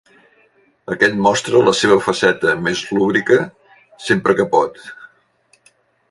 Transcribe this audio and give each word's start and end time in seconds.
Aquest 0.93 1.17
mostra 1.25 1.59
la 1.67 1.73
seva 1.79 1.97
faceta 2.05 2.55
més 2.67 2.81
lúbrica, 2.99 3.37
sempre 4.07 4.35
que 4.39 4.47
pot. 4.55 4.81